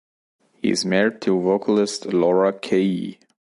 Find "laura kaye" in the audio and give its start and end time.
2.07-3.19